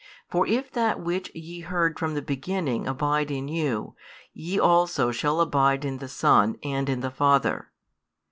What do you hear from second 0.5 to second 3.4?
that which ye heard from the beginning abide